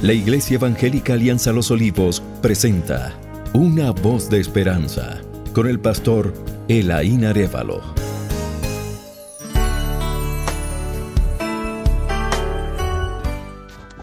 [0.00, 3.18] La Iglesia Evangélica Alianza Los Olivos presenta
[3.52, 5.20] Una voz de esperanza
[5.52, 6.32] con el pastor
[6.68, 7.80] Elaín Arevalo.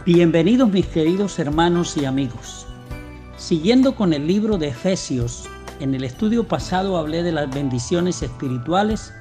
[0.06, 2.68] Bienvenidos mis queridos hermanos y amigos.
[3.38, 5.48] Siguiendo con el libro de Efesios,
[5.80, 9.14] en el estudio pasado hablé de las bendiciones espirituales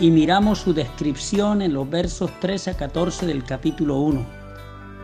[0.00, 4.37] y miramos su descripción en los versos 13 a 14 del capítulo 1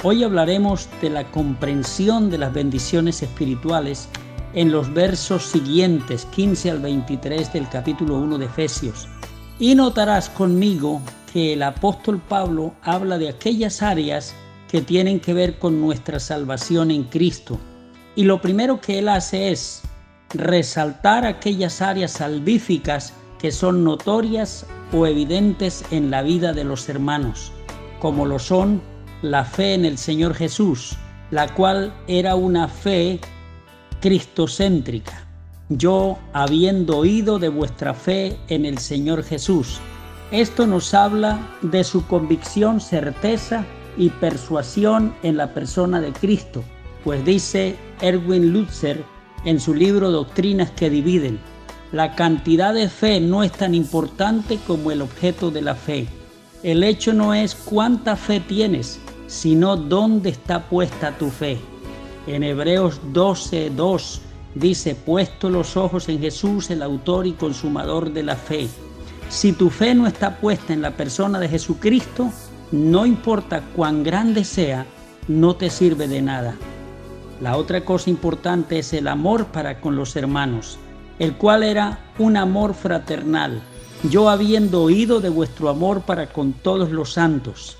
[0.06, 4.06] Hoy hablaremos de la comprensión de las bendiciones espirituales
[4.52, 9.08] en los versos siguientes, 15 al 23 del capítulo 1 de Efesios.
[9.58, 11.00] Y notarás conmigo
[11.32, 14.34] que el apóstol Pablo habla de aquellas áreas
[14.68, 17.58] que tienen que ver con nuestra salvación en Cristo.
[18.14, 19.80] Y lo primero que él hace es
[20.34, 27.52] resaltar aquellas áreas salvíficas que son notorias o evidentes en la vida de los hermanos,
[28.00, 28.82] como lo son
[29.24, 30.96] la fe en el Señor Jesús,
[31.30, 33.20] la cual era una fe
[34.02, 35.26] cristocéntrica.
[35.70, 39.80] Yo, habiendo oído de vuestra fe en el Señor Jesús.
[40.30, 43.64] Esto nos habla de su convicción, certeza
[43.96, 46.62] y persuasión en la persona de Cristo,
[47.02, 49.02] pues dice Erwin Lutzer
[49.46, 51.40] en su libro Doctrinas que dividen,
[51.92, 56.08] la cantidad de fe no es tan importante como el objeto de la fe.
[56.62, 61.58] El hecho no es cuánta fe tienes, sino dónde está puesta tu fe.
[62.26, 64.20] En Hebreos 12, 2
[64.54, 68.68] dice, puesto los ojos en Jesús, el autor y consumador de la fe.
[69.28, 72.30] Si tu fe no está puesta en la persona de Jesucristo,
[72.72, 74.86] no importa cuán grande sea,
[75.28, 76.56] no te sirve de nada.
[77.40, 80.78] La otra cosa importante es el amor para con los hermanos,
[81.18, 83.60] el cual era un amor fraternal,
[84.10, 87.76] yo habiendo oído de vuestro amor para con todos los santos.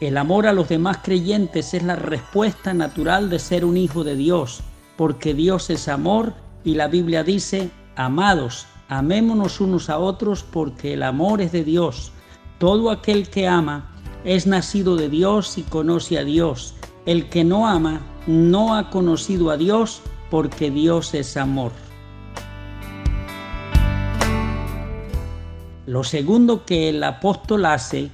[0.00, 4.16] El amor a los demás creyentes es la respuesta natural de ser un hijo de
[4.16, 4.60] Dios,
[4.96, 11.04] porque Dios es amor y la Biblia dice, amados, amémonos unos a otros porque el
[11.04, 12.10] amor es de Dios.
[12.58, 13.92] Todo aquel que ama
[14.24, 16.74] es nacido de Dios y conoce a Dios.
[17.06, 21.70] El que no ama no ha conocido a Dios porque Dios es amor.
[25.86, 28.10] Lo segundo que el apóstol hace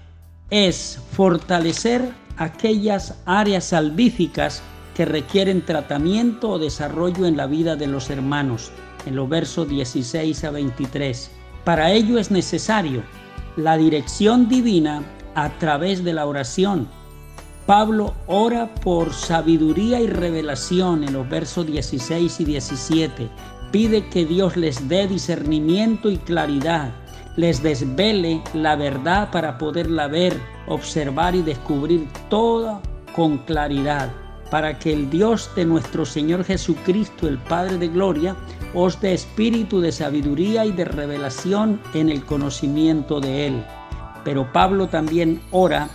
[0.50, 4.62] es fortalecer aquellas áreas salvíficas
[4.94, 8.72] que requieren tratamiento o desarrollo en la vida de los hermanos,
[9.06, 11.30] en los versos 16 a 23.
[11.64, 13.02] Para ello es necesario
[13.56, 15.02] la dirección divina
[15.34, 16.88] a través de la oración.
[17.66, 23.28] Pablo ora por sabiduría y revelación en los versos 16 y 17.
[23.70, 26.92] Pide que Dios les dé discernimiento y claridad
[27.40, 32.82] les desvele la verdad para poderla ver, observar y descubrir toda
[33.16, 34.10] con claridad,
[34.50, 38.36] para que el Dios de nuestro Señor Jesucristo, el Padre de Gloria,
[38.74, 43.64] os dé espíritu de sabiduría y de revelación en el conocimiento de Él.
[44.22, 45.88] Pero Pablo también ora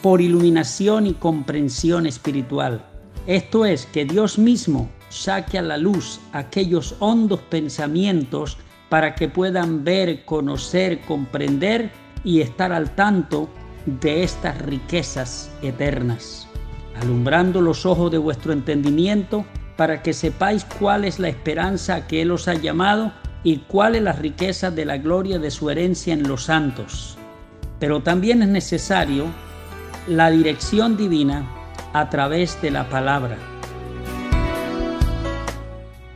[0.00, 2.82] por iluminación y comprensión espiritual.
[3.26, 8.56] Esto es, que Dios mismo saque a la luz aquellos hondos pensamientos
[8.88, 11.90] para que puedan ver, conocer, comprender
[12.24, 13.48] y estar al tanto
[13.86, 16.48] de estas riquezas eternas,
[17.00, 19.44] alumbrando los ojos de vuestro entendimiento
[19.76, 23.12] para que sepáis cuál es la esperanza que Él os ha llamado
[23.44, 27.16] y cuál es la riqueza de la gloria de su herencia en los santos.
[27.78, 29.26] Pero también es necesario
[30.08, 31.48] la dirección divina
[31.92, 33.38] a través de la palabra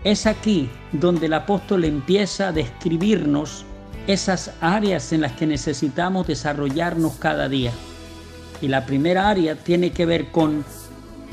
[0.04, 3.64] es aquí donde el apóstol empieza a describirnos
[4.06, 7.72] esas áreas en las que necesitamos desarrollarnos cada día.
[8.60, 10.64] Y la primera área tiene que ver con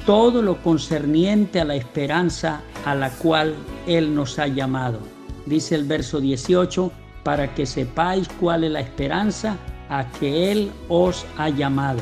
[0.06, 3.56] todo lo concerniente a la esperanza a la cual
[3.88, 5.00] Él nos ha llamado.
[5.46, 6.92] Dice el verso 18,
[7.24, 9.58] para que sepáis cuál es la esperanza
[9.90, 12.00] a que Él os ha llamado.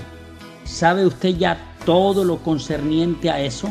[0.65, 3.69] ¿Sabe usted ya todo lo concerniente a eso?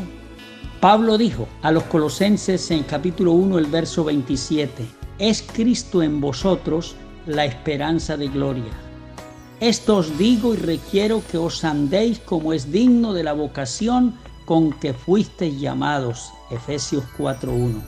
[0.87, 4.87] Pablo dijo a los colosenses en capítulo 1, el verso 27,
[5.19, 6.95] es Cristo en vosotros
[7.27, 8.71] la esperanza de gloria.
[9.59, 14.73] Esto os digo y requiero que os andéis como es digno de la vocación con
[14.75, 16.31] que fuisteis llamados.
[16.53, 17.83] Efesios 4.1.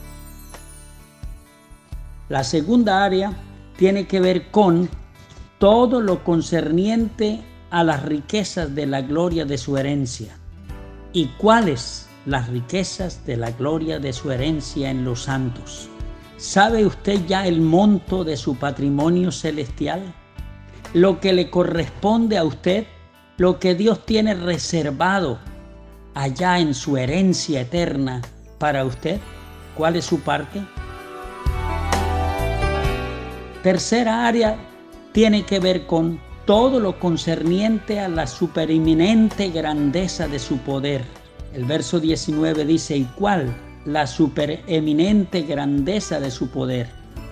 [2.27, 3.31] La segunda área
[3.77, 4.89] tiene que ver con
[5.57, 10.35] todo lo concerniente a las riquezas de la gloria de su herencia.
[11.13, 15.89] ¿Y cuáles las riquezas de la gloria de su herencia en los santos.
[16.37, 20.13] ¿Sabe usted ya el monto de su patrimonio celestial?
[20.93, 22.85] Lo que le corresponde a usted,
[23.37, 25.39] lo que Dios tiene reservado
[26.13, 28.21] allá en su herencia eterna
[28.59, 29.19] para usted?
[29.75, 30.61] ¿Cuál es su parte?
[33.63, 34.55] Tercera área
[35.13, 41.18] tiene que ver con todo lo concerniente a la supereminente grandeza de su poder.
[41.53, 43.55] El verso 19 dice, ¿y cuál?
[43.85, 46.87] La supereminente grandeza de su poder.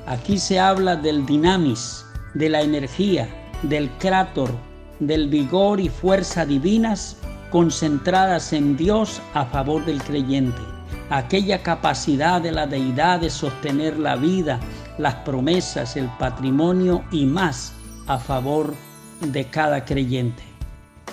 [0.07, 2.03] Aquí se habla del dinamis,
[2.33, 3.29] de la energía,
[3.63, 4.51] del crátor,
[4.99, 7.17] del vigor y fuerza divinas
[7.51, 10.61] concentradas en Dios a favor del creyente.
[11.09, 14.59] Aquella capacidad de la deidad de sostener la vida,
[14.97, 17.73] las promesas, el patrimonio y más
[18.07, 18.73] a favor
[19.21, 20.43] de cada creyente.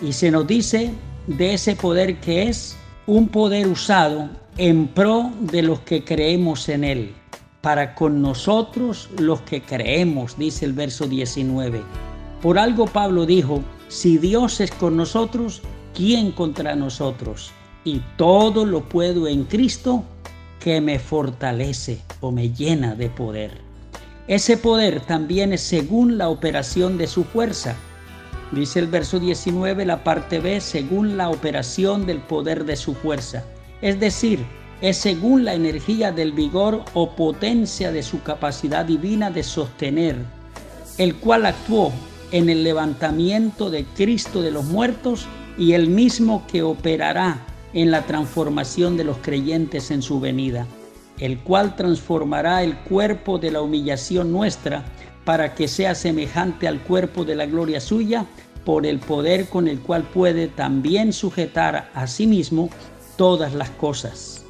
[0.01, 0.93] Y se nos dice
[1.27, 6.85] de ese poder que es un poder usado en pro de los que creemos en
[6.85, 7.15] Él,
[7.61, 11.83] para con nosotros los que creemos, dice el verso 19.
[12.41, 15.63] Por algo Pablo dijo, si Dios es con nosotros,
[15.95, 17.53] ¿quién contra nosotros?
[17.85, 20.05] Y todo lo puedo en Cristo
[20.61, 23.61] que me fortalece o me llena de poder.
[24.27, 27.77] Ese poder también es según la operación de su fuerza.
[28.53, 33.45] Dice el verso 19, la parte B, según la operación del poder de su fuerza.
[33.81, 34.45] Es decir,
[34.81, 40.17] es según la energía del vigor o potencia de su capacidad divina de sostener,
[40.99, 41.93] el cual actuó
[42.31, 45.27] en el levantamiento de Cristo de los muertos
[45.57, 47.39] y el mismo que operará
[47.73, 50.67] en la transformación de los creyentes en su venida
[51.19, 54.85] el cual transformará el cuerpo de la humillación nuestra
[55.25, 58.27] para que sea semejante al cuerpo de la gloria suya,
[58.65, 62.71] por el poder con el cual puede también sujetar a sí mismo
[63.17, 64.45] todas las cosas.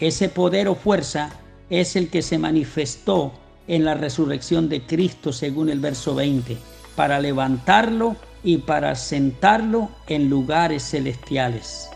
[0.00, 1.30] Ese poder o fuerza
[1.70, 3.32] es el que se manifestó
[3.66, 6.58] en la resurrección de Cristo según el verso 20,
[6.96, 11.88] para levantarlo y para sentarlo en lugares celestiales.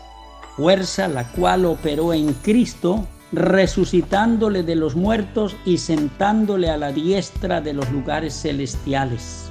[0.55, 7.61] Fuerza la cual operó en Cristo resucitándole de los muertos y sentándole a la diestra
[7.61, 9.49] de los lugares celestiales.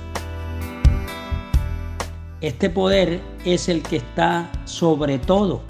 [2.41, 5.63] Este poder es el que está sobre todo,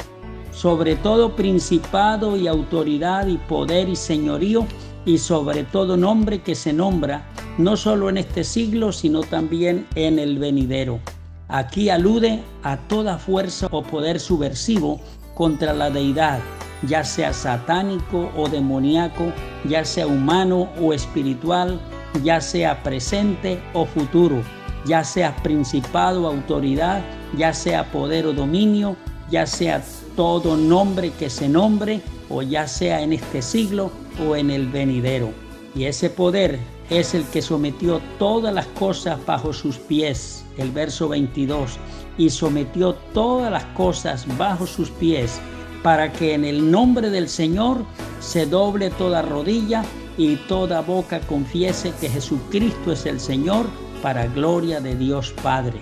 [0.53, 4.67] sobre todo principado y autoridad y poder y señorío
[5.07, 7.27] y sobre todo nombre que se nombra
[7.57, 11.01] no solo en este siglo, sino también en el venidero.
[11.49, 15.01] Aquí alude a toda fuerza o poder subversivo
[15.35, 16.41] contra la deidad,
[16.83, 19.33] ya sea satánico o demoníaco,
[19.69, 21.81] ya sea humano o espiritual,
[22.23, 24.43] ya sea presente o futuro,
[24.85, 27.03] ya sea principado autoridad,
[27.37, 28.97] ya sea poder o dominio,
[29.31, 29.83] ya sea
[30.17, 33.91] todo nombre que se nombre, o ya sea en este siglo
[34.27, 35.31] o en el venidero.
[35.75, 36.59] Y ese poder
[36.91, 41.79] es el que sometió todas las cosas bajo sus pies, el verso 22,
[42.17, 45.41] y sometió todas las cosas bajo sus pies
[45.83, 47.85] para que en el nombre del Señor
[48.21, 49.85] se doble toda rodilla
[50.17, 53.67] y toda boca confiese que Jesucristo es el Señor
[54.03, 55.81] para gloria de Dios Padre.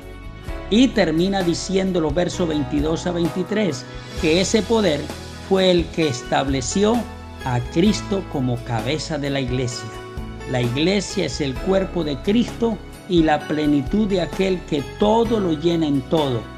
[0.68, 3.84] Y termina diciendo los versos 22 a 23
[4.20, 5.00] que ese poder
[5.48, 6.96] fue el que estableció
[7.44, 9.88] a Cristo como cabeza de la iglesia.
[10.50, 12.76] La iglesia es el cuerpo de Cristo
[13.08, 16.55] y la plenitud de aquel que todo lo llena en todo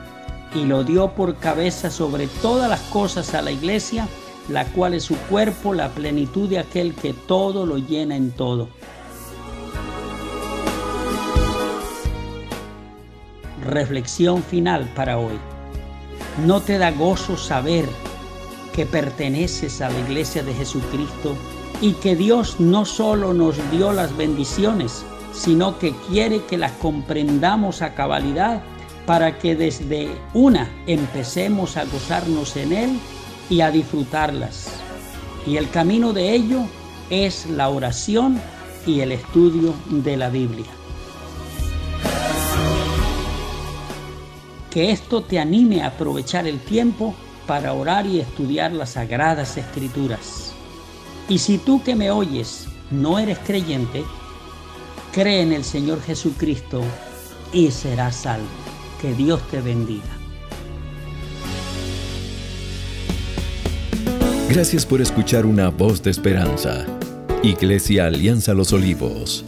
[0.54, 4.08] y lo dio por cabeza sobre todas las cosas a la iglesia,
[4.48, 8.68] la cual es su cuerpo, la plenitud de aquel que todo lo llena en todo.
[13.64, 15.38] Reflexión final para hoy.
[16.46, 17.84] ¿No te da gozo saber
[18.72, 21.36] que perteneces a la iglesia de Jesucristo
[21.80, 27.82] y que Dios no solo nos dio las bendiciones, sino que quiere que las comprendamos
[27.82, 28.62] a cabalidad
[29.08, 33.00] para que desde una empecemos a gozarnos en Él
[33.48, 34.68] y a disfrutarlas.
[35.46, 36.66] Y el camino de ello
[37.08, 38.38] es la oración
[38.86, 40.66] y el estudio de la Biblia.
[44.68, 47.14] Que esto te anime a aprovechar el tiempo
[47.46, 50.52] para orar y estudiar las sagradas escrituras.
[51.30, 54.04] Y si tú que me oyes no eres creyente,
[55.12, 56.82] cree en el Señor Jesucristo
[57.54, 58.67] y serás salvo.
[59.00, 60.04] Que Dios te bendiga.
[64.48, 66.84] Gracias por escuchar una voz de esperanza.
[67.42, 69.44] Iglesia Alianza Los Olivos.